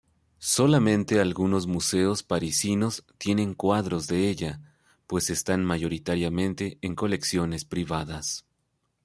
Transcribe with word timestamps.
Solamente 0.39 1.19
algunos 1.19 1.67
museos 1.67 2.23
parisinos 2.23 3.05
tienen 3.19 3.53
cuadros 3.53 4.07
de 4.07 4.29
ella, 4.29 4.59
pues 5.05 5.29
están 5.29 5.63
mayoritariamente 5.63 6.79
en 6.81 6.95
colecciones 6.95 7.65
privadas. 7.65 8.43